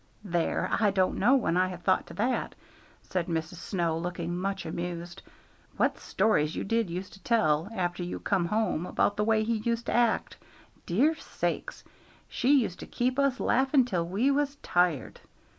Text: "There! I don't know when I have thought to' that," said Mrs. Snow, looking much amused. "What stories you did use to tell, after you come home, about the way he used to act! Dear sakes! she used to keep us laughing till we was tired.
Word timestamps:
"There! 0.25 0.67
I 0.79 0.89
don't 0.89 1.19
know 1.19 1.35
when 1.35 1.55
I 1.57 1.67
have 1.67 1.83
thought 1.83 2.07
to' 2.07 2.15
that," 2.15 2.55
said 3.03 3.27
Mrs. 3.27 3.57
Snow, 3.57 3.95
looking 3.99 4.35
much 4.35 4.65
amused. 4.65 5.21
"What 5.77 5.99
stories 5.99 6.55
you 6.55 6.63
did 6.63 6.89
use 6.89 7.07
to 7.11 7.21
tell, 7.21 7.69
after 7.71 8.01
you 8.01 8.19
come 8.19 8.47
home, 8.47 8.87
about 8.87 9.15
the 9.15 9.23
way 9.23 9.43
he 9.43 9.57
used 9.57 9.85
to 9.85 9.93
act! 9.95 10.37
Dear 10.87 11.13
sakes! 11.13 11.83
she 12.27 12.49
used 12.61 12.79
to 12.79 12.87
keep 12.87 13.19
us 13.19 13.39
laughing 13.39 13.85
till 13.85 14.07
we 14.07 14.31
was 14.31 14.55
tired. 14.63 15.19